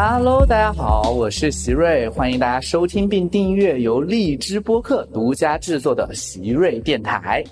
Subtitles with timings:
[0.00, 7.42] Hello，大家好，我是席瑞，欢迎大家收听并订阅由荔枝播客独家制作的席瑞电台。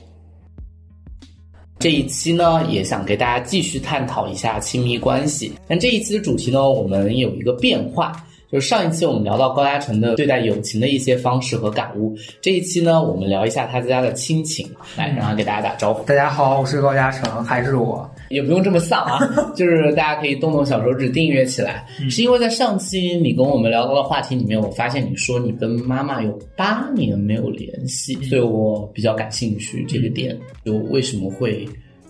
[1.80, 5.54] 这一期呢，也想给大家继续探讨一下亲密关系。
[5.66, 8.12] 但这一期的主题呢，我们有一个变化。
[8.48, 14.64] 就是上一期我们聊到高嘉诚的对待友情的一些方式和感悟，这一期呢，我们聊一下他家的亲情，
[14.96, 16.04] 来让他给大家打招呼。
[16.04, 19.18] 大家好，我是高嘉诚，还是我，也不用这么丧啊，
[19.54, 21.86] 就是大家可以动动小手指订阅起来。
[22.10, 31.66] 是因为在上期你跟我们聊到的话题里面，我发现你说你跟妈妈有八年没有联系，所以我比较感兴趣这个点，就为什么会。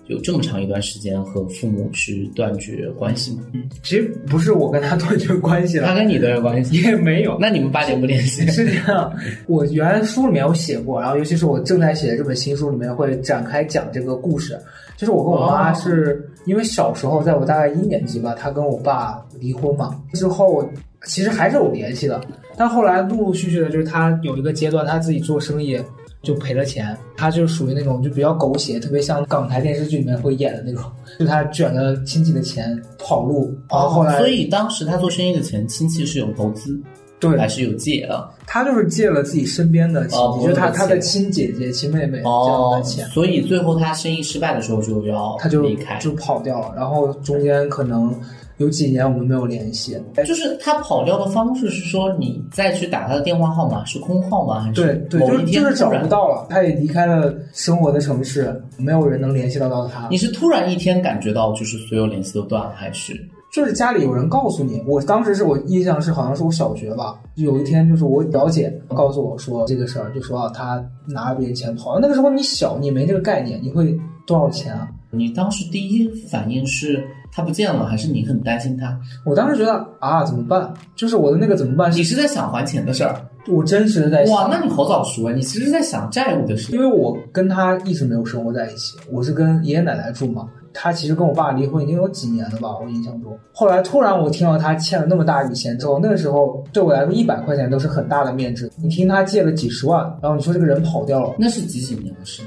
[0.09, 3.43] 有这么长一段时间和父母去断绝关系吗？
[3.53, 7.37] 嗯，其实不是我跟他断绝关系了，他跟你断绝关系也没有。
[7.41, 8.47] 那你们八年不联系？
[8.47, 9.13] 是这样，
[9.47, 14.59] 我原来书里面有写过，然后尤其是我正在写的这本新书里面会展开讲这个故事。
[14.97, 20.67] 就是我跟我妈是因为小时候，在我大概一年级吧，她跟我爸离婚嘛，之后
[21.05, 22.21] 其实还是有联系的，
[22.57, 25.79] 但后来陆陆续续的，就是他有一个阶段，他自己做生意。
[26.23, 30.83] 就赔了钱，他就属于那种就比较狗血，特别像港台电视剧里面会演的那种，
[31.19, 36.81] 就他卷了亲戚的钱跑路，然后后来，所以当时他做生意的钱，亲戚是有投资，
[37.21, 38.29] 对，还是有借的？
[38.47, 48.15] 他就是借了自己身边的亲戚，就是他他的亲姐姐、亲妹妹这样的钱，所以最后他生意失败的时候就要他就离开，就跑掉了，然后中间可能。
[48.59, 54.61] 有几年我们没有联系，就是他跑掉的方式是说你再去打他的电话号码是空号吗？
[54.61, 60.09] 还是对对，就是就是找不到了，他也离开了生活的城市，没有人能联系得到他。
[60.11, 63.13] 你是突然一天感觉到就是所有联系都断了，还是
[63.53, 64.83] 就是家里有人告诉你？
[64.87, 73.95] 我当时是我印象是好像是我小学吧，有一天就是我表姐告诉我说这个事儿，就说啊他拿别人钱跑，那个时候你小你没这个概念，你会
[74.27, 74.89] 多少钱啊？
[75.11, 77.05] 你当时第一反应是？
[77.33, 78.99] 他不见了，还是你很担心他？
[79.25, 80.73] 我当时觉得啊，怎么办？
[80.95, 81.91] 就是我的那个怎么办？
[81.93, 83.15] 你是在想还钱的事儿？
[83.49, 84.35] 我真实的在想。
[84.35, 85.33] 哇，那你好早熟啊！
[85.33, 86.73] 你其实在想债务的事。
[86.73, 90.49] 因为我跟他一直没有生活在一起，我是跟爷爷奶奶住嘛。
[90.79, 92.77] 他其实跟我爸离婚已经有几年了吧？
[92.79, 93.39] 我印象中。
[93.53, 98.71] 后来突然我听到他欠了那么大一笔钱之后，那个时候对我来说一百块钱都是很大的面值。
[98.77, 102.43] 你听他借了几十万，然后你说这个人跑掉了，那是几几年的事？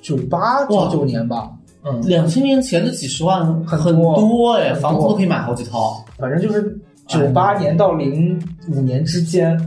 [0.00, 1.50] 九八九九年吧。
[1.86, 6.02] 嗯，两千年前的几十万很多哎，房子都可以买好几套。
[6.18, 6.74] 反正就是
[7.06, 8.40] 九八年到零
[8.72, 9.58] 五年之间，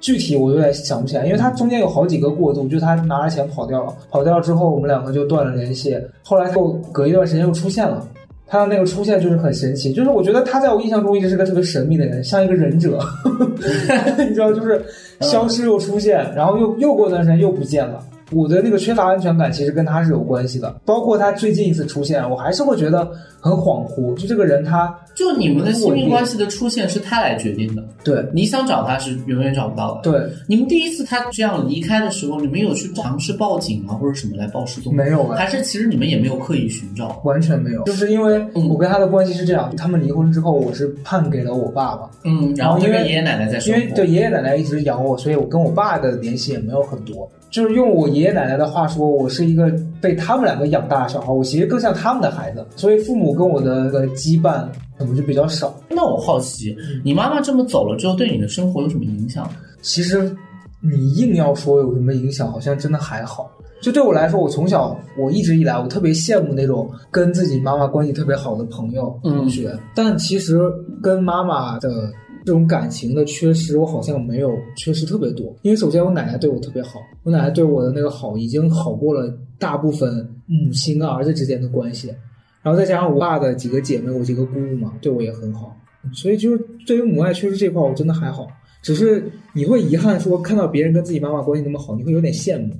[0.00, 5.96] 具体我有点想不起来，因为他中间有好几个过渡，就他拿着钱跑掉了，跑掉之后我们两个就断了联系。
[6.24, 8.04] 后来又隔一段时间又出现了，
[8.48, 12.98] 他的那个出现就是很神奇，就是我觉得他在我印象中一直是个特别神秘的人，像一个忍者，
[14.18, 14.84] 你知道，就是
[15.20, 18.02] 消失又出现，然后又又过段时间又不见了。
[18.32, 20.74] 我的那个缺乏安全感，其实跟他是有关系的。
[20.84, 23.10] 包括他最近一次出现，我还是会觉得
[23.40, 24.14] 很恍惚。
[24.16, 27.82] 就这个人，他就你们的亲密关系的出现是他来决定的。
[28.02, 30.00] 对，你想找他是永远找不到的。
[30.10, 34.94] 对，你们第一次他这样离开的时候，你们有去尝试报警啊，或者什么来报失踪？
[34.94, 37.20] 没有，还是其实你们也没有刻意寻找？
[37.24, 42.10] 完全没有，就是因为我跟他的关系是这样：他们离婚之后，我是判给了我爸爸。
[42.24, 47.30] 嗯，然后因为爷爷奶奶在，因为对爷爷奶奶一直养我，所以我跟我爸的联系也没有很多。
[47.50, 49.68] 就是用我爷爷奶奶的话说，我是一个
[50.00, 54.64] 被他们两个养大的小孩，我其实更像他们的孩子，所以父母跟我的个羁绊
[55.00, 55.74] 可能就比较少。
[55.88, 59.50] 那我好奇，你妈妈这么走了之后，对你的生活有什么影响？
[59.82, 60.30] 其实
[60.80, 63.50] 你硬要说有什么影响，好像真的还好。
[63.82, 70.60] 就对我来说，我从小我一直以来，我特别羡慕那种跟自己妈妈关系特别好的朋友同学，但其实
[71.02, 72.12] 跟妈妈的。
[72.42, 75.54] 这种感情的缺失，我好像没有缺失特别多。
[75.60, 82.10] 因为首先我奶奶对我特别好，我奶奶对我的那个好已经好过了大部分母亲跟儿子之间的关系。
[82.62, 85.76] 然后再加上我爸的几个姐妹，我几个姑姑嘛，对我也很好。
[86.12, 88.46] 所以就是对于母爱缺失这块，我真的还好。
[88.82, 92.74] 只是你会遗憾说，看到别人跟自己妈妈关系那么好，你会有点羡慕。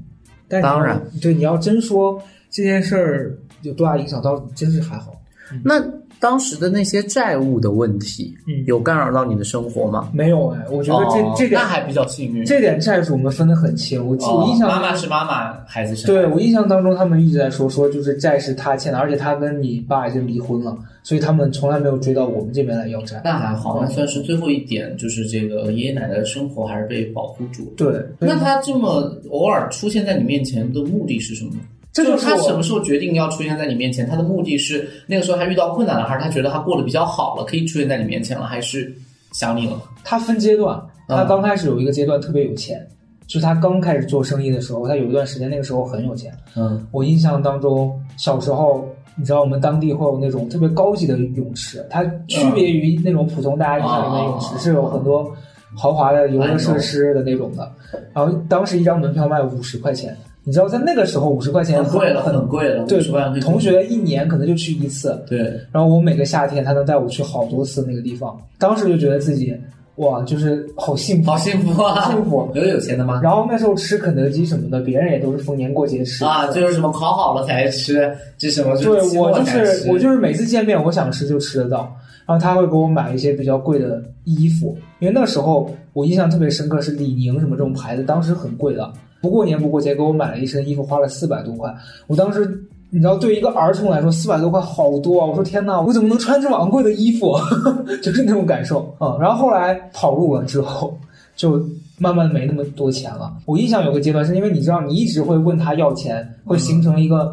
[0.49, 5.21] 但当然，对你要真说这件事儿有多大影响，倒真是还好。
[5.65, 6.00] 那。
[6.21, 8.37] 当时的那些债务的问题，
[8.67, 10.11] 有干扰到你的生活吗？
[10.13, 12.45] 没有哎，我觉得这这点那还比较幸运。
[12.45, 14.07] 这点债主我们分得很清。
[14.07, 16.07] 我记我印象妈妈是妈妈，孩子是。
[16.07, 23.23] 对我印象当中，他们一直在说说就是债是他欠的，而且他跟你爸已经离婚了，所以他们从来没有追到我们这边来要债。
[23.25, 27.73] 那还好，那算是最后一点，就是这个爷爷奶奶的生活还是被保护住。
[27.79, 31.53] 对，那他这么偶尔出现在你面前的目的是什么？
[31.93, 34.09] 这就是他什么时候决定要出现在你面前？
[34.09, 38.95] 他的目的是那个时候他遇到困难了，还是他觉得他过得比较好了，可以出现在你面前了，还是
[39.33, 39.83] 想你了？
[40.05, 42.87] 他分阶段，他刚开始有一个阶段特别有钱，
[43.27, 46.33] 就是他刚开始做生意的时候，他有一段时间那个时候很有钱。
[46.57, 55.29] 嗯，我印象当中，小时候你知道我们当地会有那种特别高级的泳池，它区别于那种普通大家印象里面泳池，是有很多
[55.77, 57.71] 豪华的游乐设施的那种的。
[58.15, 62.85] 然后当时一张门票卖五十块钱，你知道在那个时候五十块钱很贵了，很贵了。
[62.87, 63.01] 对，
[63.41, 65.23] 同学一年可能就去一次。
[65.29, 65.39] 对。
[65.73, 69.55] 然后我每个夏天他能带我去好多次那个地方，当时就觉得自己。
[69.97, 72.11] 哇，就是好幸福，好幸福啊！
[72.11, 73.21] 幸福，有有钱的吗？
[73.23, 78.75] 然后那时候吃肯德基什么的，别人也都是逢年过节吃啊，就是什么烤好了才吃，这什么？
[78.79, 81.95] 对我就是我就是每次见面，我想吃就吃得到。
[82.25, 88.91] 然后他会给我买一些比较贵的衣服，因为那时候我印象特别深刻，是李宁什么这种牌子，当时很贵的，
[89.21, 91.75] 不过年不过节给我买了一身衣服，花了四百多块，
[92.07, 92.67] 我当时。
[92.93, 95.25] 你知道，对于一个儿童来说，四百多块好多啊！
[95.25, 97.37] 我说天哪，我怎么能穿这么昂贵的衣服？
[98.03, 99.17] 就是那种感受啊。
[99.21, 100.99] 然后后来跑路了之后，
[101.37, 101.65] 就
[101.99, 103.33] 慢慢没那么多钱了。
[103.47, 107.33] 我印象有个阶段，是因为你知道，你一直会问他要钱，会形成一个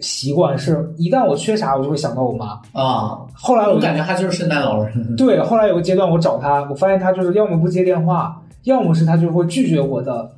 [0.00, 3.18] 习惯，是一旦我缺啥，我就会想到我妈啊。
[3.32, 5.16] 后来我感觉他就是圣诞老人。
[5.16, 10.30] 对，后来有个阶段我找他，我发现他就是要么不接电话，要么是他就会拒绝我的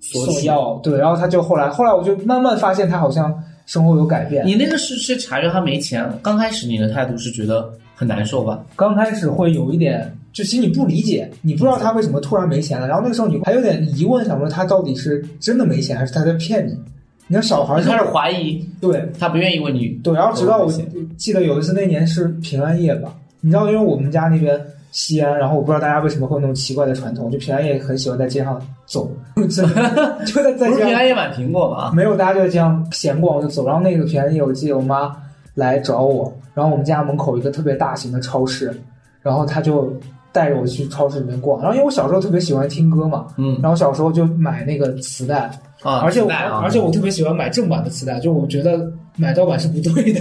[0.00, 0.74] 索要。
[0.82, 3.32] 对，然后他就后来，后来我就慢慢发现他好像。
[3.66, 8.60] 生活有改变，你那个是是察觉他没钱，刚开始你的态度是觉得很难受吧？
[8.74, 16.76] 刚开始会有一点，就其实你不理解，你不知道他为什么突然没钱了，然后那个时候你还有点疑问，想说他到底是真的没钱，还是他在骗你？
[17.28, 20.72] 你看小孩开始怀疑，对他不愿意问你，对，然后直到我
[21.16, 24.60] 记得有一次那年是平安夜吧，你知道，因为我们家那边。
[24.90, 31.92] 西安，然后我不知道大家为什么会有那种奇怪的传统，就平安夜很喜欢在街上走， 就在在平安夜买苹果吗？
[31.94, 33.66] 没有，大家就在街上闲逛就走。
[33.66, 35.16] 然后那个平安夜，我记得我妈
[35.54, 38.72] 来找我，然后我们家门口一个特别大型的超市，
[39.22, 39.92] 然后她就
[40.32, 41.60] 带着我去超市里面逛。
[41.60, 45.50] 然后因为我小时候特别喜欢听歌嘛，嗯，然后小时候就买那个磁带。
[45.82, 46.00] 啊！
[46.04, 50.20] 而且我而且我特别喜欢买正版的磁带，就我觉得买盗版是不对的。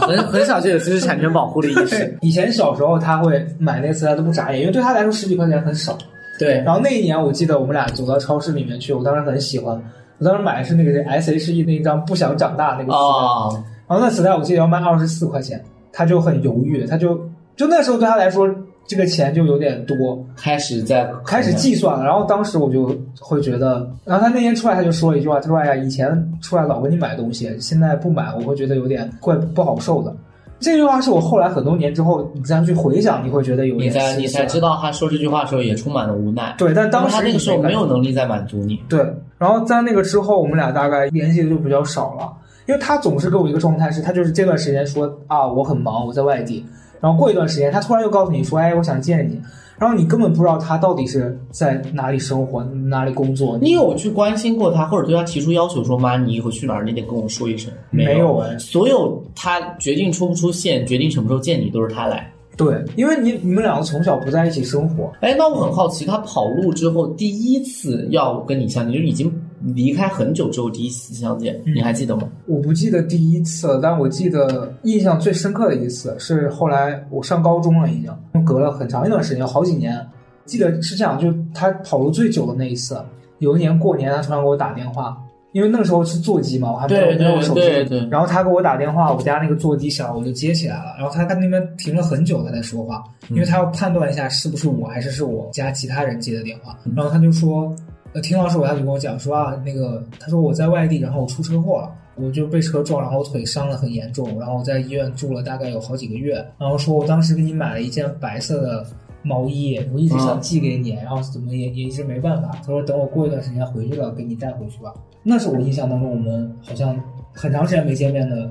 [0.00, 2.16] 很很少就有知识产权保护的意识。
[2.22, 5.98] 以前小时候他会买那个磁带都不眨眼，因为对他来说十几块钱很少。
[6.38, 6.62] 对。
[6.62, 9.74] 然后那一年我记得我们俩走到超市里面去，我当时很喜欢，
[10.18, 13.62] 我当时买的是那个 S H E 那一张不想长大那个磁带。
[13.88, 15.60] 然后那磁带我记得要卖二十四块钱，
[15.92, 17.20] 他就很犹豫，他就
[17.56, 18.48] 就那时候对他来说。
[18.90, 22.04] 这个钱就有点多，开始在开始计算了。
[22.04, 26.10] 然后当时我就会觉得，然后他那天出来他就说了一句话，他说：“哎呀，以前
[26.42, 30.12] 出来老给你买东西，现在不买，我会觉得有点怪不好受的。”
[30.58, 33.86] 这句话是我后来很多年之后你再去回想，你会觉得有点。
[33.86, 36.52] 你才你才知道他说这句话的时候也充满了无奈。
[36.58, 38.76] 对，但当时他那个时候没有能力再满足你。
[38.88, 38.98] 对，
[39.38, 42.28] 然后在那个之后，我们俩大概联系的就比较少了，
[42.66, 46.66] 因为他总是给我一个状态是，他就是这段时间说啊，我很忙，我在外地。
[47.00, 49.40] 然后过一段时间，他突然又告诉你说：“哎，我想见你。”
[49.78, 53.58] 然后你根本不知道他到底是在哪里生活、哪里工作。
[53.62, 62.30] 你有去关心过他，或者对他提出要求说：“妈，你以后去哪儿，你得跟我说一声。”没有，所有他决定出不出现、决定什么时候见你，都是他来。
[62.58, 65.10] 对，因为你你们两个从小不在一起生活。
[65.20, 69.32] 哎，那我很好奇，他跑路之后第一次要跟你相见，就已经。
[69.74, 72.28] 离开很久之后第一次相见，你还记得吗？
[72.46, 80.06] 我不记得第一次，但我记得印象最深刻的一次是后来我上高中了，已经隔了很长一段时间，好几年。
[80.46, 83.00] 记得是这样，就他跑路最久的那一次，
[83.38, 85.16] 有一年过年，他突然给我打电话，
[85.52, 88.08] 因为那个时候是座机嘛，我还没有没有手机。
[88.10, 90.96] 然后他给我打电话，我家那个座机响，我就接起来了。
[90.98, 96.76] 然后他在那边停了很久，他在说话，因为他要判断一下是不是我还是是我家其他人接的电话。
[96.96, 97.72] 然后他就说。
[98.12, 108.84] 呃，听老师我，他就跟我讲说啊，那个他说我在外地，然后我出车祸了，我就被车撞，然后腿伤了很严重，然后我在医院住了大概有好几个月，然后说我当时给你买了一件白色的
[109.22, 112.50] 毛衣，我一直想寄给你，然后怎么也也一直没办法。
[112.54, 114.92] 他说等我过一段时间回去了，给你带回去吧。
[115.22, 117.00] 那是我印象当中我们好像
[117.32, 118.50] 很长时间没见面的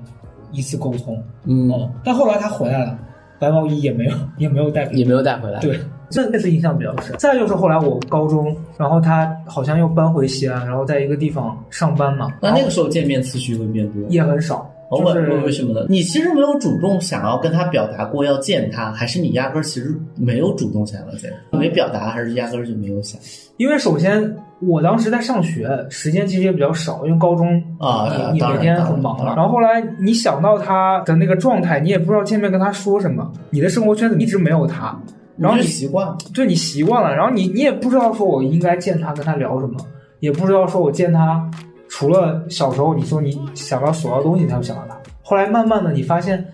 [0.54, 1.22] 一次沟通。
[1.44, 2.98] 嗯，但后来他回来了，
[3.38, 5.60] 白毛衣也没有也没有带，也没有带回来。
[5.60, 5.78] 对。
[6.10, 7.16] 这那次印象比较深。
[7.18, 12.32] 再就是后来我高中，然后他好像又搬回西安，然后在一个地方上班嘛。
[12.42, 14.02] 那那个时候见面次数会变多？
[14.10, 14.70] 也很少。
[14.92, 15.86] 为为什么呢？
[15.88, 21.32] 你其实没有主动想要跟他表达过要见他，还是你压根儿其实没有主动想要见？
[21.52, 23.22] 没表达，还是压根儿就没有想？
[23.58, 29.36] 因为首先我当时在上学，时间其实也比较少，因为高中啊，你每天很忙了。
[29.36, 35.00] 然后后来你想到他的那个状态，你也不知道见面跟他说什么，你的生活圈子一直没有他。
[35.40, 39.78] 然后你习惯了，对你习惯了，然后你你也不知道说我应该见他跟他聊什么，
[40.20, 41.50] 也不知道说我见他
[41.88, 46.46] 除了小时候你说你想到所要东西才会想到他，后来慢慢的你发现，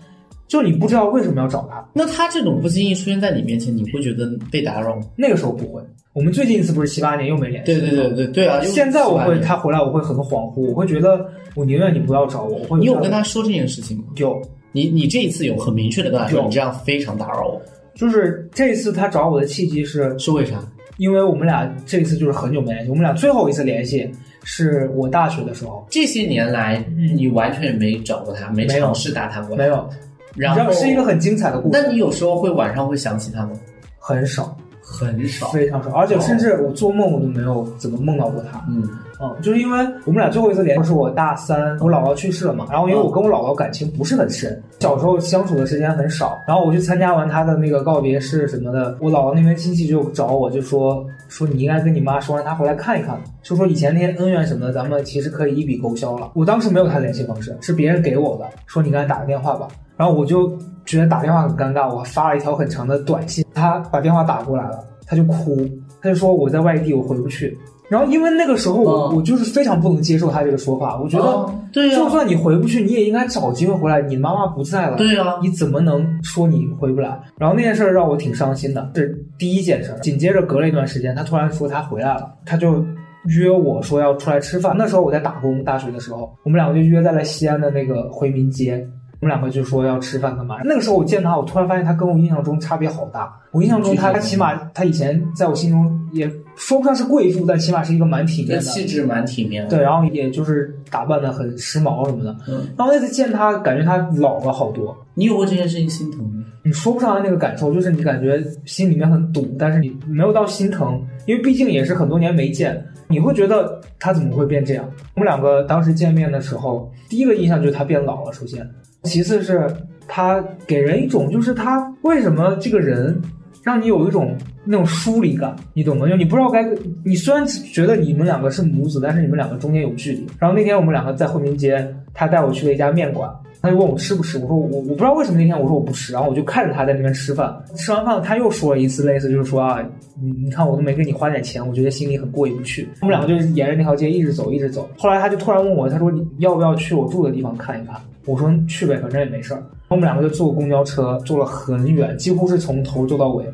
[0.46, 1.84] 就你不知道为什么要找他。
[1.92, 5.02] 那他这种不经意出现在你面前，你会觉得被打扰吗？
[5.16, 5.82] 那个时候不会。
[6.12, 7.72] 我们最近一次不是七八年又没联系？
[7.72, 8.62] 对对对对对啊！
[8.62, 12.56] 现在我会他回来我会很恍惚，我会觉得我宁愿你不要找我。
[12.56, 14.04] 我会你有跟他说这件事情吗？
[14.16, 14.40] 有。
[14.72, 17.62] 你你这一次有很明确的跟他说，你这样非常打扰我，
[17.96, 20.56] 就是这次他找我的契机是，是为啥？
[20.98, 24.10] 因为我们俩这次就是很久没联系，我们俩最后一次联系
[24.44, 26.82] 是我大学的时候，这些年来，
[27.14, 29.88] 你完全没找过他，没尝试打探过，没有，
[30.34, 33.50] 然后是一个很精彩的故事，那你有时候会晚上会想起他吗？
[33.98, 38.64] 很少，很少，非常少，而且甚至我做梦我都没有怎么梦到过他。
[38.68, 38.88] 嗯
[39.20, 56.30] 嗯，就是因为我们俩最后一次联系是我大三，我姥姥去世了嘛，然后因为我跟我姥姥感情不是很深，小时候相处的时间很少，然后我去参加完她的那个告别式什么的，我姥姥那边亲戚就找我，就说说你应该跟你妈说让她回来看一看，就说以前那些恩怨什么的，咱们其实可以一笔勾销了。
[56.34, 65.66] 我当时没有她联系方式，是别人给我的，说你给她打个电话吧，然后我就觉得打电话很尴尬，我发了一条很长的短信，她把电话打过来了，她就哭，
[66.02, 67.56] 她就说我在外地，我回不去。
[67.88, 74.00] 然后因为那个时候我、嗯我就是非常不能接受他这个说法，我觉得哦对呀就算你回不去，你也应该找机会回来。
[74.02, 77.08] 你妈妈不在了，对啊你怎么能说你回不来？
[77.38, 79.98] 然后那件事儿让我挺伤心的，这是第一件事儿。
[80.00, 82.84] 紧接着隔了一段时间，他突然说他回来了，他就
[83.26, 84.74] 约我说要出来吃饭。
[84.76, 88.86] 那时候我在打工，大学的时候，我们两个就约在了西安的那个回民街。
[89.20, 90.56] 我们两个就说要吃饭干嘛？
[90.64, 93.34] 那个时候我见他，我突然发现他跟我印象中差别好大。
[93.50, 98.60] 我印象中他他起码他以前在我心中也说不上是贵妇，但起码是一个蛮体面的。
[98.60, 102.36] 气质蛮体面的，对，然后也就是打扮的很时髦什么的。
[102.48, 104.96] 嗯，然后那次见他，感觉他老了好多。
[105.14, 106.44] 你有过这件事情心疼吗？
[106.62, 114.84] 你说不上来那个感受，就是你感觉心里面很堵，但是你没有到心疼，因为毕竟也是很多年没见，你会觉得他怎么会变这样？
[115.14, 118.68] 我们两个当时见面的时候，第一个印象就是他变老了，首先，
[119.06, 119.66] 其次是
[120.06, 123.18] 他给人一种就是他为什么这个人
[123.66, 124.32] 让你有一种
[124.64, 126.08] 那种疏离感，你懂吗？
[126.08, 126.64] 就你不知道该，
[127.04, 130.24] 你虽然觉得你们两个是母子，但是你们两个中间有距离。
[130.38, 133.28] 然后那天我们两个在惠民街，他带我去了一家面馆，
[133.60, 139.84] 他就问我吃不吃，我说我我不知道为什么那天我说我不吃，然后我就看着他在那边吃饭，吃完饭他又说了一次类似就是说啊，
[140.22, 142.88] 你你看我都没给你花点钱，我觉得心里很过意不去。
[143.02, 147.96] 我们两个就沿着那条街一直走一直走，后来他就突然问我，他说你要不要去我住的地方看一看？
[148.26, 149.62] 我说去呗，反正也没事儿。
[149.88, 153.44] 我们两个就坐公交车，坐了很远，几乎是从头坐到尾，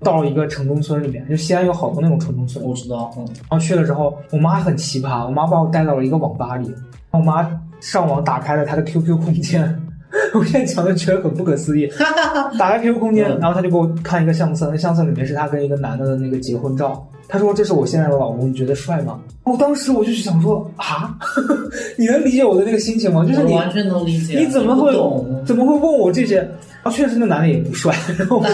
[0.00, 1.28] 到了一个城中村里面。
[1.28, 6.72] 就西安有好多那种城中村，我知道，嗯，然后去了之后，我妈很奇葩，我妈把我带到了一个网吧里，
[7.10, 9.80] 我妈上网打开了她的 QQ 空间，
[10.34, 11.88] 我现在讲的觉得很不可思议。
[12.58, 17.06] 打开 QQ 空间，嗯然后他就给我看一个相册，那相册里面是他跟一个男的的那个结婚照。
[17.32, 21.16] 他说：“这是我现在的老公，你觉得帅吗？”我当时我就想说啊，
[21.96, 23.24] 你能理解我的那个心情吗？
[23.24, 25.42] 就是你完全能理解，你怎么会懂？
[25.46, 26.38] 怎么会问我这些？
[26.82, 28.50] 然后确实那男的也不帅，然后我就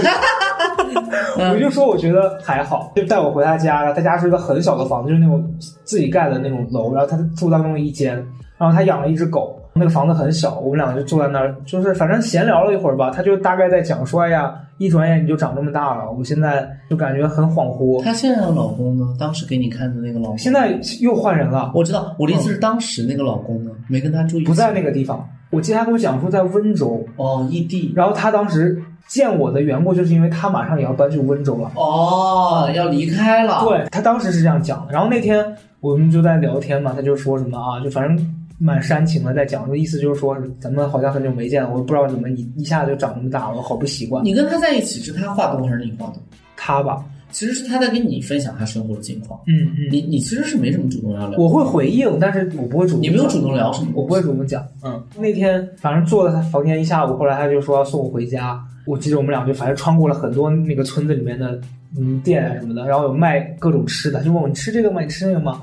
[1.39, 5.43] 嗯我就说我觉得还好，就带我回他家，了他家是一个很小的房子，就是那种
[5.85, 8.15] 自己盖的那种楼，然后他住当中的一间，
[8.59, 19.05] 然后他养了一只狗，那个房子很小，我们两个就坐在那儿，就是反正闲聊了一会儿吧，他就大概在讲说，哎呀，一转眼你就长这么大了，我现在就感觉很恍惚，他现在的老公呢？
[19.19, 25.29] 当时给你看的那个老公，现在又换人了，我知道，我的意思是当时那个老公呢，没跟他住一起，不在那个地方。
[25.51, 31.71] 我记得他跟我讲说在温州，哦，异地，然后他当时见我的缘故，就是因为他马上也要搬去温州了。
[31.77, 34.93] 哦，要离开了，，对他当时是这样讲的。
[34.93, 35.47] 然后那天
[35.79, 44.25] 我们就在聊天嘛，他就说什么啊，就反正蛮煽情的，在讲，意思就是说咱们好像很久没见了，我不知道怎么一一下就长这么大了，我好不习惯。
[44.25, 46.17] 你跟他在一起是他画动还是你画动？
[46.57, 53.03] 他吧，其实是他在跟你分享他生活的近况，嗯嗯，你你其实是没什么主动要聊，我会回应，但是我不会主动。
[53.03, 54.67] 你没有主动聊什么，我不会主动讲。
[54.83, 58.59] 嗯，那天反正坐在他房间一下午，后来他就说要送我回家。
[58.87, 61.61] 我记得我们俩就反正穿过了很多那个村子里面的
[61.99, 65.01] 嗯店啊什么的，然后有卖各种吃的，就问我你吃这个吗？
[65.03, 65.63] 你吃那个吗？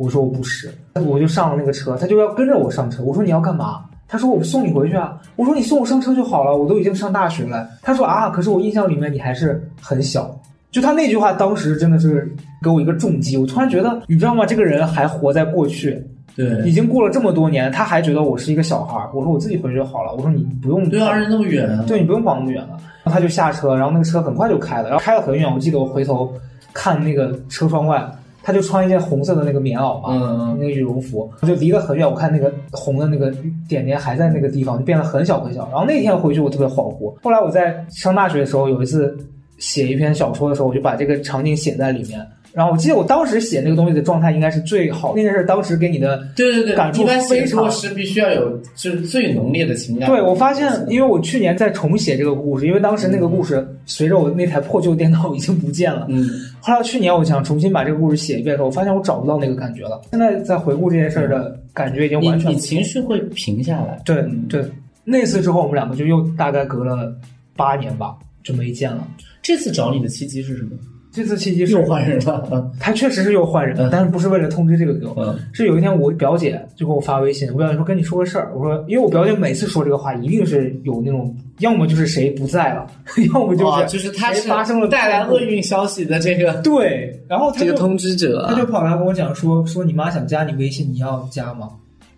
[0.00, 0.70] 我说我不是，
[1.06, 3.02] 我就上了那个车，他就要跟着我上车。
[3.02, 3.84] 我说你要干嘛？
[4.08, 5.20] 他说我送你回去啊。
[5.36, 7.68] 我说你送我上车就好了，我都已经上大学了。
[7.82, 10.34] 他说啊，可是我印象里面你还是很小。
[10.70, 13.36] 就他那句话，当时真的是给我一个重击。
[13.36, 14.46] 我突然觉得，你知道吗？
[14.46, 16.02] 这个人还活在过去，
[16.34, 19.10] 对已经过了这么多年，他还觉得我是一个小孩儿。
[19.12, 20.14] 我说我自己回去就好了。
[20.14, 22.78] 我说你不用对啊，而且那么远，对你不用跑那么远了。
[23.04, 25.52] 然后他就下车，然后那个车很快就开了，然后开了很远。
[25.52, 26.32] 我记得我回头
[26.72, 28.02] 看那个车窗外，
[28.42, 32.08] 他就穿一件红色的那个棉袄嘛，嗯那个羽绒服，就离得很远。
[32.08, 33.32] 我看那个红的那个
[33.68, 35.68] 点点还在那个地方，就变得很小很小。
[35.70, 37.14] 然后那天回去我特别恍惚。
[37.22, 39.16] 后来我在上大学的时候，有一次
[39.58, 42.26] 写一篇小说的时候，我就把这个场景写在里面。
[42.52, 50.08] 然后我记得我当时写那个东西的状态应该是最好，那件事当时给你的对对对，感触非常作是必须要有就是最浓烈的情感。
[50.08, 56.06] 对，我发现，因为我去年在重写这个故事，因为当时那个故事随着我那台破旧电脑已经不见了。
[56.08, 56.28] 嗯，
[56.60, 60.00] 后来去年我想重新把这个故事写一遍的时候，我发现我找不到那个感觉了。
[60.10, 64.00] 现在在回顾这件事儿的感觉已经完全你情绪会平下来。
[64.04, 64.64] 对嗯对。
[65.04, 67.12] 那次之后，我们两个就又大概隔了
[67.56, 68.14] 八年吧，
[68.44, 69.06] 就没见了。
[69.42, 70.70] 这次找你的契机是什么？
[71.12, 82.86] 这次契机是又换人了， 他确实是又换人了，但是不是为了通知这个给我，是有一天我表姐就给我发微信，我表姐说跟你说个事儿，我说因为我表姐每次说这个话，一定是有那种要么就是谁不在了，
[83.34, 91.70] 要么就是就是他是发生了带来厄运消息的这个对，然后这个通知者，他就跑来跟我讲说说你妈想加你微信，你要加吗？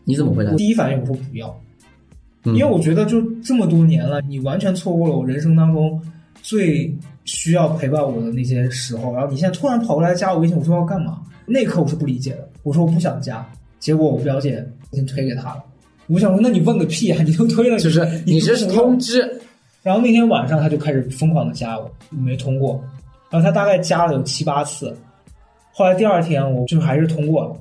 [0.04, 0.50] 你怎么回答？
[0.50, 1.58] 我第一反应我说不要，
[2.44, 5.99] 因为我觉得就这么多年了，你完全错过了我人生当中
[6.42, 6.94] 最。
[7.24, 11.20] 需要陪伴我的那些时候，然后你现在突然跑过来加我微信，我说要干嘛？
[11.46, 13.46] 那一刻我是不理解的，我说我不想加，
[13.78, 15.62] 结果我表姐已经推给他了。
[16.08, 17.22] 我想说，那你问个屁啊！
[17.24, 19.40] 你都推了， 就是你这是通知。
[19.82, 22.82] 然后那天晚上他就开始疯狂的加我，没通过。
[23.30, 24.94] 然后他大概加了有七八次，
[25.72, 27.56] 后来第二天我就还是通过了。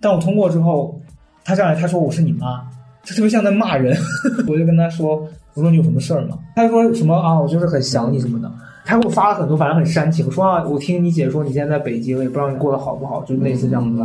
[0.00, 1.00] 但我通过之后，
[1.44, 2.68] 他上来他说我是你妈，
[3.04, 3.96] 他特别像在骂人。
[4.48, 5.16] 我就跟他说，
[5.54, 6.38] 我说你有什么事儿吗？
[6.56, 8.52] 他就说什么啊，我就是很想你什么的。
[8.84, 14.00] 他给我发了很多，反正很煽情，说啊，我听你姐说你现在在北京，也不知道你过得好不好，就类似这样子。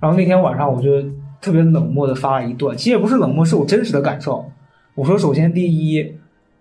[0.00, 1.02] 然后那天晚上我就
[1.40, 4.42] 特别冷漠的发了一段，其实也不是冷漠，是我真实的感受。
[4.94, 6.02] 我说，首先第一，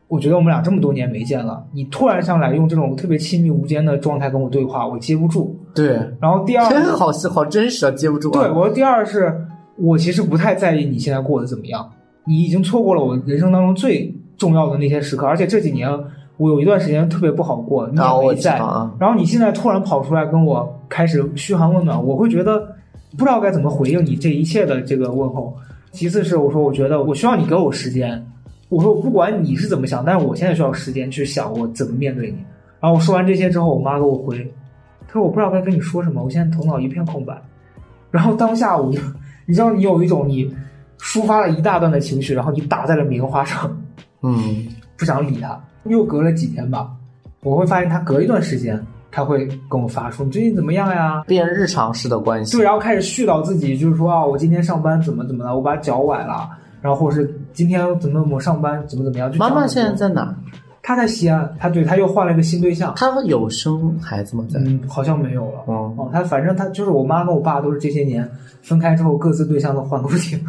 [0.09, 5.57] 我觉得我们俩这么多年没见了，你突然上来用这种特别亲密无间的状态跟我对话，我接不住。
[5.73, 5.97] 对。
[6.19, 8.31] 然后第二，真好是好真实啊，接不住。
[8.31, 9.33] 对，我说第二是，
[9.77, 11.89] 我其实不太在意你现在过得怎么样，
[12.25, 15.89] 你已经错过了我人生当中最重要的那些时刻，而且这几年。
[16.37, 18.57] 我有一段时间特别不好过，你也没在，
[18.99, 22.59] 然后你现在突然跑出来跟我开始嘘寒问暖，我会觉得
[23.11, 25.55] 不知道该怎么回应你这一切的这个问候。
[25.91, 28.21] 其次是我说，我觉得我需要你给我时间。
[28.67, 32.37] 我说我不管你是怎么想，但是我现在需要时间去想我怎么面对你。
[32.81, 34.37] 然后我说完这些之后，我妈给我回，
[35.07, 37.39] 她说我不知道该跟你说什么，我现在头脑一片空白。
[38.11, 38.99] 然后当下我就，
[39.45, 40.53] 你知道你有一种你
[40.99, 43.77] 抒发了一大段的情绪，然后你打在了棉花上，
[44.21, 44.67] 嗯，
[44.97, 45.57] 不想理他。
[45.85, 46.89] 又隔了几天吧，
[47.41, 51.23] 我会发现他隔一段时间他会跟我发说你最近怎么样呀？
[51.25, 52.57] 变日常式的关系。
[52.57, 56.49] 对，然后开始絮叨自己，就是说啊，我今天上班怎么怎么了，我把脚崴了，
[56.81, 59.31] 然后或者是今天怎么怎么上班怎么怎么样。
[59.37, 60.35] 妈妈现在在哪？
[60.87, 62.93] 他在西安，他对他又换了一个新对象。
[62.95, 64.45] 他有生孩子吗？
[64.47, 64.59] 在？
[64.59, 65.63] 嗯，好像没有了。
[65.65, 68.29] 哦哦，他反正他就是我妈跟我爸都是这些年
[68.61, 70.39] 分开之后各自对象都换个不停，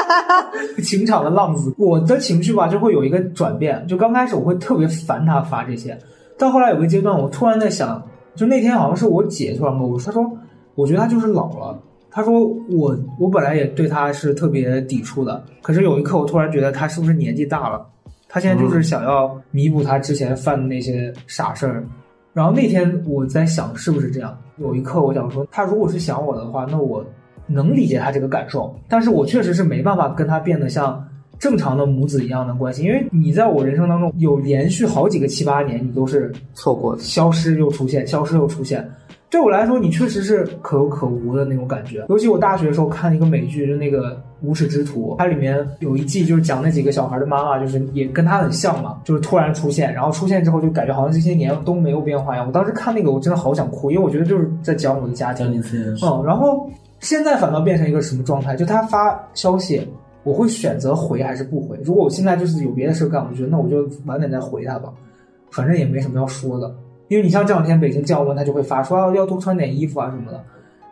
[0.82, 1.74] 情场的浪子。
[1.76, 5.98] 我的情绪吧就会有一个转变，就刚开始我会特别烦他发这些，
[6.38, 8.02] 到后来有个阶段我突然在想，
[8.34, 10.38] 就那天好像是我姐突然跟我说，她说
[10.74, 11.78] 我觉得他就是老了。
[12.10, 17.86] 她说我我本来也对他是特别抵触的，可是有一刻我突然觉得他是不是年纪大了。
[18.28, 21.84] 他现在就是想要弥补他之前犯的那些傻事儿，
[22.32, 24.36] 然后那天我在想是不是这样？
[24.58, 27.04] 有一刻我想说，他如果是想我的话，那我
[27.46, 31.06] 能理解他这个感受，但是我确实是没办法跟他变得像
[31.38, 38.88] 正常的母子一样的关系，因为你在我人生当中有连续好几个七八年，你都是错过的，消失又出现，消失又出现。
[39.28, 42.06] 对我来说，你确实是可有可无的那种感觉。
[42.08, 52.46] 尤其我大学的时候看一个美剧，就那个《无耻之徒》，它里面有一季就是讲那几个小孩的妈妈，就是也跟他很像嘛，就是突然出现，然后出现之后就感觉好像这些年都没有变化一样。
[52.46, 55.62] 我当时看那个，我真的好想哭，因为我觉得就是在讲我的家庭。
[56.02, 56.68] 嗯，然后
[57.00, 58.54] 现在反倒变成一个什么状态？
[58.54, 59.86] 就他发消息，
[60.22, 61.78] 我会选择回还是不回？
[61.84, 64.92] 如果我现在就是有别的事干，我就觉得那我就晚点再回他吧，
[65.50, 66.74] 反正也没什么要说的。
[67.08, 70.42] 因为你像这两天北京降温，他就会发说要多穿点衣服啊什么的。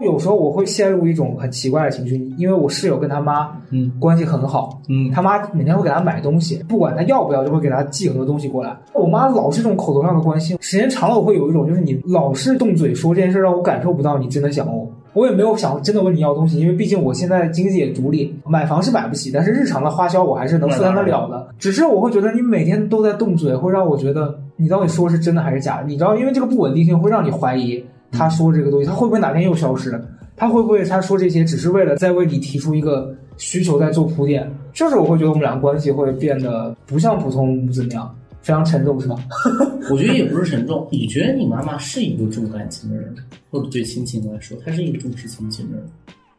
[0.04, 8.76] 有时候我会陷入一种很奇怪的情绪，因为我室友跟他妈嗯关系很好，嗯他妈每天会给他买东西，不管他要不要，就会给他寄很多东西过来。
[8.92, 14.88] 我妈老是这种口头上的关心，时间长了我会有一种就是你老是动嘴说这件事，让我感受不到你真的想我。
[15.12, 21.48] 我也没有想真的问你要东西，因为毕竟我现在经济也独立，买房是买不起，但是日常的花销我还是能负担得了的。
[21.56, 25.86] 只是我会觉得你每天都在动嘴，会让我觉得你到底说是真的还是假的。
[25.86, 27.84] 你知道，因为这个不稳定性会让你怀疑
[28.16, 30.00] 他说这个东西，他会不会哪天又消失？
[30.36, 34.50] 他会不会他说这些只是为了在为你提出一个需求，在做铺垫？
[34.72, 39.16] 就是我会觉得我们俩关系会变得不像普通母子那样，非常沉重，是吧？
[39.90, 40.88] 我觉得也不是沉重。
[40.90, 43.14] 你觉得你妈妈是一个重感情的人，
[43.50, 45.86] 或者对亲情来说，她是一个重视亲情的人？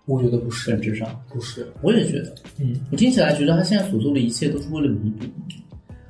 [0.05, 1.65] 我觉得不是，本质上不是。
[1.81, 5.25] 我也觉得，嗯，我听起来觉得她现在所做的一切都是为了弥补，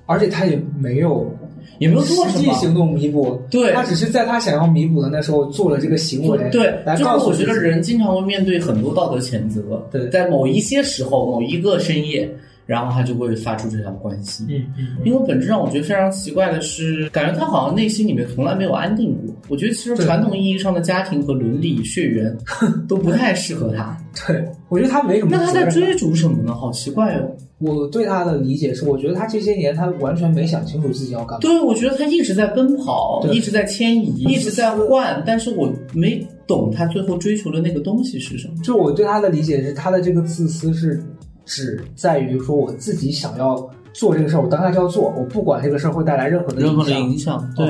[0.08, 1.32] 而且她也没有。
[1.80, 12.30] 也没有做实际行动弥补，对他只是在他想要弥补的那时候做了这个行为，对，来告诉我觉得人经常会面对很多道德谴责，对，在某一些时候，某一个深夜，
[12.65, 19.36] 然后他就会发出这条关心，嗯嗯，因为本质上我觉得非常奇怪的是，感觉他好像内心里面从来没有安定过。
[19.47, 22.36] 我觉得其实传统意义上的家庭和伦理血缘
[22.88, 23.95] 都不太适合他。
[24.28, 25.30] 对，我觉得他没什么。
[25.32, 26.56] 那他在追逐什么呢？
[26.56, 27.30] 好奇怪哦。
[27.60, 31.39] 我对他的理解是，我觉得他这些年他完全没想清楚自己要干嘛。
[31.39, 38.56] 对，我觉得他一直在奔跑，一直在迁移，一直在换，但是我没懂他最后追求的那个东西是什么。
[38.62, 41.02] 就我对他的理解是，他的这个自私是
[41.46, 43.56] 只在于说我自己想要
[43.94, 47.50] 做这个事儿，我当下就要做，我不管这个事儿会带来任何的任何的影响。
[47.56, 47.65] 对。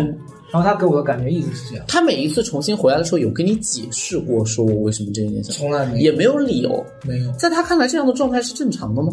[0.51, 1.83] 然后他给我的感觉一直是这样。
[1.87, 5.53] 他每一次重新回来的时候，有跟你解释过，说我为什么这一点想？
[5.53, 7.31] 从来没有也没有理由，没有。
[7.33, 9.09] 在他看来，这样的状态是正常的吗？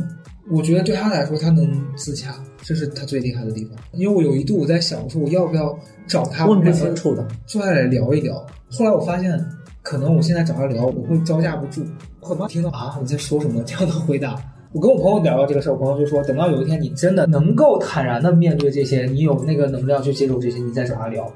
[0.51, 3.77] 我觉得对他来说，他能自洽，这是他最厉害的地方。
[3.93, 8.35] 因为我有一度我在想，我说我要不要找他问个清楚的，坐下来聊一聊。
[8.71, 9.39] 后来我发现，
[9.83, 11.85] 可能我现在找他聊，我会招架不住。
[12.21, 14.37] 很怕听到啊你在说什么 这样的回答。
[14.73, 21.31] 我跟我朋友聊到这个事儿，我朋友就说，等到有一天你真的能够坦然的面对这些，你有那个能量去接受这些，你再找他聊。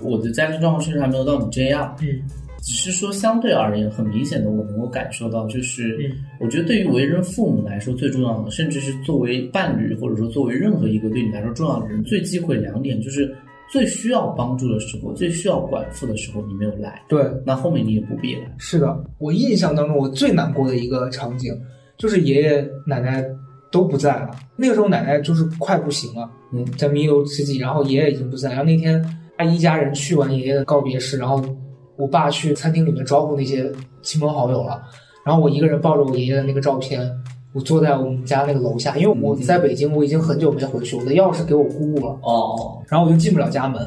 [0.00, 2.22] 我的家庭状况确实还没有到你这样，嗯。
[2.62, 13.34] 只是说，相对而言，很明显的，我能够感受到，就是，我觉得对于为人父母来说，最重要的，甚至是作为伴侣，或者说作为任何一个对你来说重要的人，最忌讳两点，就是
[13.68, 17.02] 最需要帮助的时候，最需要管束的时候，你没有来。
[17.08, 18.42] 对，那后面你也不必来。
[18.58, 21.52] 是的，我印象当中，我最难过的一个场景，
[21.98, 23.24] 就是爷爷奶奶
[23.72, 24.30] 都不在了。
[24.54, 28.50] 那个时候，奶奶就是快不行了，嗯，在弥留之际，然后爷爷已经不在。
[28.50, 29.04] 然后那天，
[29.36, 31.44] 他一家人去完爷爷的告别式，然后。
[32.02, 33.70] 我爸去餐厅里面招呼那些
[34.02, 34.82] 亲朋好友了，
[35.24, 37.08] 然后我一个人抱着我爷爷的那个照片，
[37.52, 43.80] 我坐在我们家那个楼下，因为我在北京，我已经很久没回去，我的钥匙给我姑姑了，哦，然后我就进不了家门，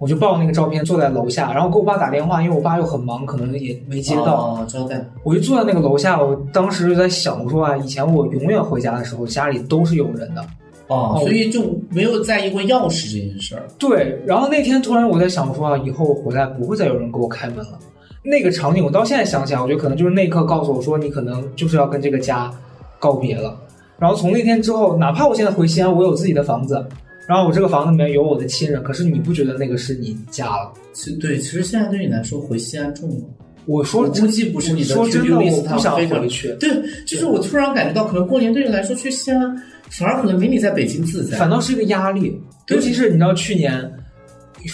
[0.00, 10.44] 我就抱着那个照片坐在楼下，然后给我爸打电话，因为我爸又很忙，可能也没接到，哦招待，我就坐在那个楼下，我当时就在想，我说啊，以前我永远回家的时候，家里都是有人的。
[10.88, 13.66] 哦，所以就没有在意过钥匙这件事儿。
[13.78, 17.78] 对，然后那天突然我在想说啊，以后回来不会再有人给我开门了。
[18.22, 22.50] 那个场景我到现在想起来，我觉得可能就是那一刻告诉我说，你可能就是要跟这个家
[22.98, 23.58] 告别了。
[23.98, 26.84] 然后从那天之后，哪怕我现在回西安，我有自己的房子，
[27.28, 30.72] 然后我这个房子里面有我的亲人，可是你不觉得那个是你家了？
[30.92, 33.26] 其对，其实现在对你来说回西安重吗？
[33.66, 34.94] 我说估计不是你的。
[34.94, 36.54] 说真的，我不想回去。
[36.60, 36.70] 对，
[37.06, 39.62] 就是我突然感觉到，可能过年对你来说去西安。
[39.90, 42.40] 反而可能没你在北京自在，反倒是一个压力。
[42.68, 43.92] 尤其是你知道，去年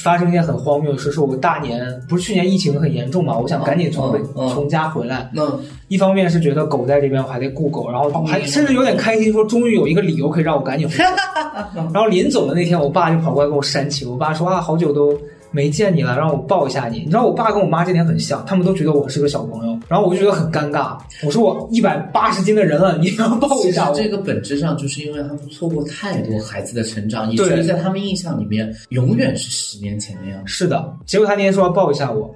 [0.01, 5.31] 发生一件很荒谬的事，是我大年不是去年疫情很严重嘛，我想赶紧从北从家回来。
[5.37, 10.95] 嗯，一方面是觉得狗在这边，我还得顾狗，然后还甚至有点开心，说终于有一个理由可以让我赶紧回。
[11.93, 15.19] 然后临走的那天，我爸就跑过来跟我煽情，我爸说啊，好久都。
[15.53, 17.01] 没见你了，让我抱一下你。
[17.01, 20.97] 你知道我爸跟我妈这点很像，他们都觉得我是个小朋友，然后我就觉得很尴尬。
[21.25, 23.95] 我说我一百八十斤的人了，你要抱一下我。
[23.95, 30.41] 这个本质上就是因为他们错过太多孩子的成长，以至于在他们印象里面永远是十年前那样。
[30.47, 32.35] 是的，结果他那天说要抱一下我，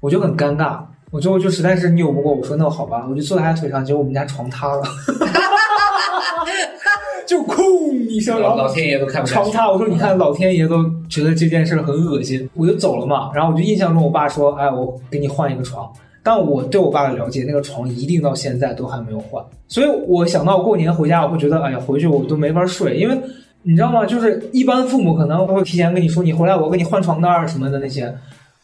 [0.00, 0.78] 我就很尴尬，
[1.10, 4.82] 我最后就实在是拗不过，我说那好吧，我就坐在他腿上，结果我们家床塌了。
[7.24, 7.56] 就空
[8.08, 9.70] 一声，然后老天爷都看不床塌。
[9.70, 13.30] 我说你看，老天爷都觉得这件事很恶心，我就走了嘛。
[13.34, 15.92] 然后我就印象中，我爸说：“哎，我给你换一个床。”
[16.24, 19.44] 但我对我爸的了解，那个床一定到现在都还没有换。
[19.68, 23.18] 所以我想到过年回家，我会觉得，哎呀，回去我都没法睡，因为
[23.62, 24.06] 你知道吗？
[24.06, 28.02] 就是一般父母可能会提前跟你说，你回来我给你换床单什么的那些。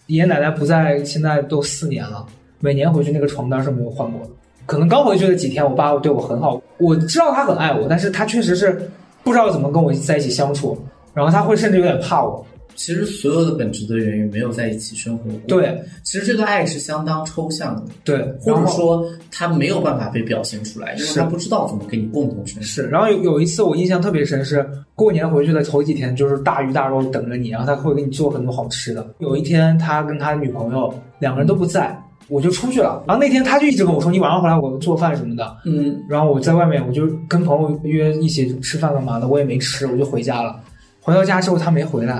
[0.06, 2.24] 爷爷奶奶不在，现在都四年了，
[2.61, 4.30] 每年回去那个床单是没有换过的。
[4.64, 6.58] 可能刚回去的几天，我爸对我很好。
[6.78, 8.90] 我知道他很爱我，但是他确实是
[9.22, 10.78] 不知道怎么跟我在一起相处。
[11.18, 12.46] 然后他会甚至有点怕我。
[12.76, 15.40] 其实所有的本质的原因没有在一起生活过。
[15.48, 17.83] 对，其实这个爱是相当抽象的。
[18.04, 22.62] 对，或者说他没有办法被表现出来，因为他不知道怎么跟你共同生活。
[22.62, 22.87] 是。
[22.87, 29.04] 然后有有一次我印象特别深，是过年回去的头几天，就是大鱼大肉等着你，然后他会给你做很多好吃的。
[29.18, 32.00] 有一天他跟他女朋友两个人都不在。
[32.28, 40.61] 我就出去了，然后那天他就一直跟我说：“你晚上回来我做饭什么的。”嗯，然后我在外面，我就跟朋友约一起吃饭干嘛的，我也没吃，我就回家了。
[41.09, 42.14] 回到家之后他没回来，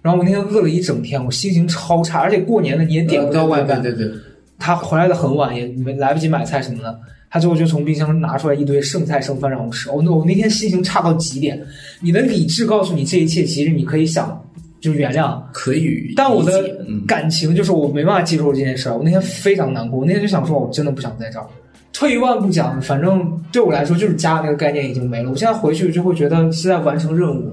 [0.00, 3.78] 然后我那天饿了一整天，我心情超差，而且过年的你也点不到外卖。
[3.78, 4.10] 对对。
[4.58, 6.98] 他回来的很晚，也没来不及买菜什么的，
[7.30, 9.90] 他最后就从冰箱拿出来一堆剩菜剩饭让我吃。
[9.90, 11.60] 我我那天心情差到极点，
[12.00, 14.40] 你的理智告诉你这一切其实你可以想。
[14.80, 16.60] 就原谅可以，但我的
[17.06, 18.96] 感情就是我没办法接受这件事儿。
[18.96, 21.46] 我那天非常难过，我那天就想说，我真的不想在这儿。
[21.92, 25.30] 退一万步讲，反正对我来说，就是家那个概念已经没了。
[25.30, 27.52] 我现在回去就会觉得是在完成任务，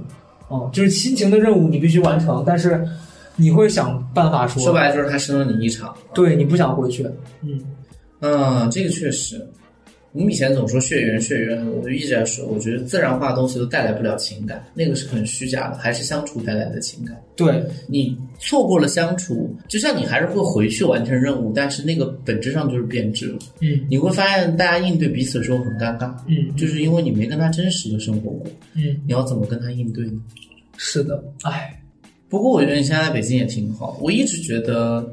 [0.49, 2.43] 哦，就是亲情的任务，你必须完成。
[2.45, 2.85] 但是
[3.37, 7.09] 你会想办法说，说白了就是他生了你一场，对你不想回去。
[7.41, 7.61] 嗯
[8.19, 9.47] 嗯，这个确实。
[10.11, 17.15] 我们以前总说血缘血缘，我就一直在说，我觉得自然化的东西都带来不了情感，那个是很虚假的，还是相处带来的情感。
[17.35, 23.39] 对你错过了相处，就像你还是会回去完成任务，但是那个本质上就是变质了。
[23.61, 30.19] 嗯你会发现大家应对彼此的时候很尴尬，嗯就是因为你没跟他真实的生活过，嗯，你要怎么跟他应对呢？
[30.75, 31.79] 是的，哎，
[32.29, 33.99] 不过我觉得你现在在北京也挺好。
[34.01, 35.09] 我一直觉得，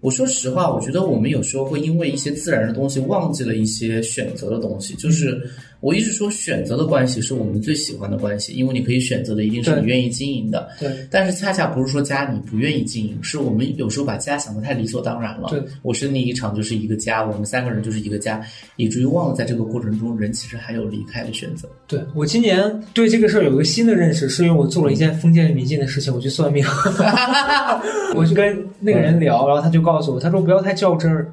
[0.00, 4.94] 我说实话，我觉得我们有时候会因为一些自然的东西忘记了一些选择的东西。
[4.94, 5.40] 就是
[5.80, 10.68] 我一直说，选择的关系是我们最喜欢的关系，因为你可以选择的一定是你愿意经营的。
[10.78, 15.48] 对但是恰恰不是说家你不愿意经营，是我们有时候把家想的太理所当然了。
[15.48, 18.40] 对，我生你一场就是一个家，我们三个人就是一个家，
[18.76, 21.68] 以至于忘了在这个过程中，人其实还有离开的选择。
[21.86, 22.60] 对我今年
[22.92, 26.62] 对这个事儿有一个新的认识，是因为我做了一件封建迷信的事情，我去算命，
[28.14, 31.32] 我去跟那个人聊，然后他就告诉我，他说不要太较真儿。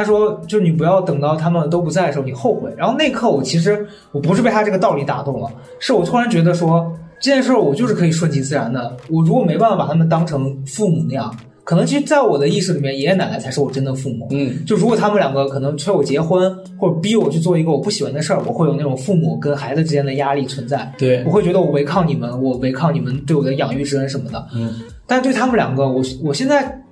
[0.00, 8.96] 他说：“就你不要等到他们都不在的时候，你后悔。”然后那一刻，我其实我不是被他这个道理打动了，是我突然觉得说这件事儿我就是可以顺其自然的。
[9.10, 14.26] 我如果没办法把他们当成父母那样，可能其实在我的意识里面，爷爷奶奶才是我真的父母。
[14.30, 20.90] 嗯，就如果他们两个可能催我结婚，或者逼我去做一个我不喜欢的事儿，我会有那种父母跟孩子之间的压力存在。
[20.98, 24.44] 对我，会觉得我违抗你们，我违抗你们对我的养育之恩什么的。
[24.54, 26.82] 嗯，但对他们两个，我我现在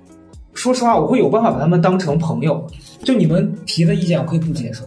[0.53, 2.65] 说实话，我会有办法把他们当成朋友。
[3.03, 4.83] 就你们提的意见，我可以不接受。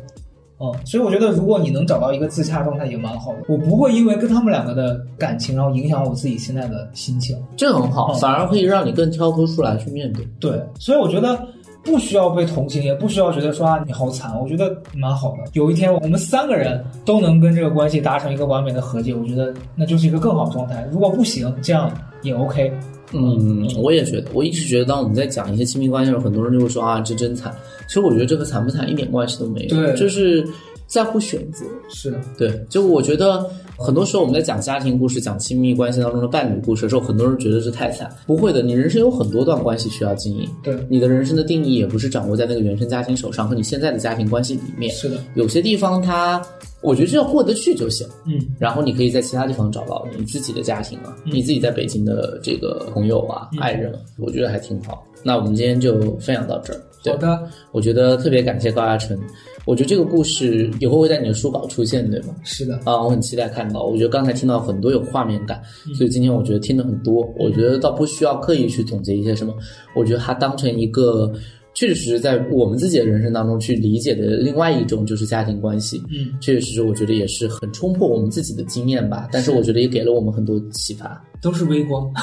[0.60, 3.38] 嗯，所以我觉得，如果你能找到一个自洽状态，也蛮好的。
[3.48, 7.36] 我不会因为跟他们两个的感情，然后影响我自己现在的心情。
[7.56, 10.24] 这很好，嗯反而可以让你更跳脱出来去面对。
[10.38, 11.36] 对，所以我觉得
[11.82, 15.38] 不需要被同情，也不需要觉得说啊你好惨，我觉得蛮好的。
[15.54, 20.86] 有一天我们三个人都能跟这个关系达成一个完美的和解，我觉得那就是一个更好的状态。
[20.92, 21.90] 如果不行，这样
[22.22, 22.72] 也 OK。
[23.12, 27.54] 嗯，我也觉得，我一直觉得，当我们在讲一些亲密关系的时候，很多人就会说啊，这真惨。
[27.86, 30.46] 其实我觉得这和惨不惨一点关系都没有，对就是
[30.92, 31.64] 在乎选择。
[31.88, 38.14] 是的，对，就我觉得很多时候我们在讲家庭故事、讲亲密关系当中的伴侣故事的时候，很多人觉得是太惨。
[38.26, 44.92] 不会的，你人生有很多段关系需要经营，对，你的人生的定义也不是掌握在那个原生家庭手上和你现在的家庭关系里面。
[44.94, 46.42] 是的，有些地方它，
[46.82, 48.06] 我觉得只要过得去就行。
[48.26, 55.02] 嗯，然后你可以在其他地方找到你自己的家庭啊，嗯你自己在北京的这个朋友啊、嗯爱人啊，我觉得还挺好。
[55.22, 56.80] 那我们今天就分享到这儿。
[57.04, 59.18] 好，的，我觉得特别感谢高亚成，
[59.64, 62.34] 我觉得这个故事以后会在你的书稿出现，对吗？
[62.42, 63.84] 是的，啊，我很期待看到。
[63.84, 67.32] 我觉得刚才听到很多有画面感，嗯所以今天我觉得听的很多。
[67.38, 69.54] 我觉得倒不需要刻意去总结一些什么，
[69.94, 71.32] 我觉得它当成一个
[71.74, 76.02] 确实实在我们自己的人生当中去理解的另外一种就是家庭关系。
[76.10, 79.28] 嗯，确确实实，我觉得也是很冲破我们自己的经验吧。
[79.30, 81.24] 但是我觉得也给了我们很多启发。
[81.40, 82.04] 都是微光。
[82.14, 82.22] 啊，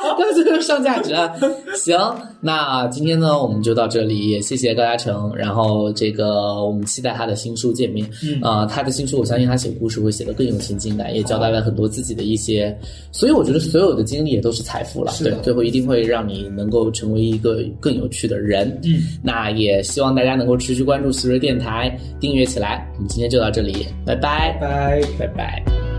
[0.34, 1.30] 这个上价值啊！
[1.74, 1.98] 行，
[2.40, 5.34] 那今天呢，我们就到这里，也谢谢高嘉诚。
[5.36, 8.08] 然后这个我们期待他的新书见面。
[8.22, 12.76] 嗯啊、他的新书，我相信他写故事会写得更有情境感，也交代了很多自己的一些，
[13.12, 15.12] 所以我觉得所有的经历也都是财富了。
[15.18, 18.68] 对，最后一定会让你能够成为一个更有趣的人。
[18.84, 22.88] 嗯，那也希望大家能够持续关注喜瑞电台，订阅起来。
[22.96, 25.00] 我们今天就到这里，拜拜，拜。
[25.18, 25.89] 拜拜。